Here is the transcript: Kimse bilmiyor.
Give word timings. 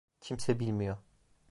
Kimse 0.21 0.59
bilmiyor. 0.59 0.97